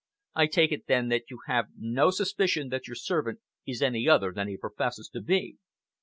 I 0.33 0.47
take 0.47 0.71
it 0.71 0.87
then 0.87 1.09
that 1.09 1.29
you 1.29 1.41
have 1.45 1.67
no 1.77 2.09
suspicion 2.09 2.69
that 2.69 2.87
your 2.87 2.95
servant 2.95 3.39
is 3.67 3.83
any 3.83 4.09
other 4.09 4.31
than 4.33 4.47
he 4.47 4.57
professes 4.57 5.07
to 5.09 5.21
be?" 5.21 5.57